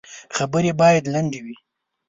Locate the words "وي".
1.45-1.55